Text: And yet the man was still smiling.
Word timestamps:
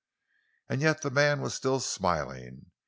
And 0.67 0.81
yet 0.81 1.03
the 1.03 1.11
man 1.11 1.41
was 1.41 1.53
still 1.53 1.79
smiling. 1.79 2.71